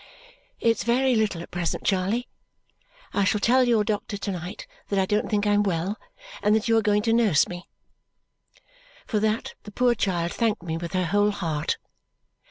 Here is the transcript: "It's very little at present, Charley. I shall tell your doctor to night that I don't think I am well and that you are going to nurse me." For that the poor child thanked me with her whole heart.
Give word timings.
"It's 0.59 0.83
very 0.83 1.13
little 1.15 1.43
at 1.43 1.51
present, 1.51 1.83
Charley. 1.83 2.27
I 3.13 3.23
shall 3.23 3.39
tell 3.39 3.65
your 3.67 3.83
doctor 3.83 4.17
to 4.17 4.31
night 4.31 4.65
that 4.89 4.97
I 4.97 5.05
don't 5.05 5.29
think 5.29 5.45
I 5.45 5.53
am 5.53 5.61
well 5.61 5.95
and 6.41 6.55
that 6.55 6.67
you 6.67 6.75
are 6.75 6.81
going 6.81 7.03
to 7.03 7.13
nurse 7.13 7.47
me." 7.47 7.69
For 9.05 9.19
that 9.19 9.53
the 9.61 9.71
poor 9.71 9.93
child 9.93 10.33
thanked 10.33 10.63
me 10.63 10.75
with 10.75 10.93
her 10.93 11.05
whole 11.05 11.29
heart. 11.29 11.77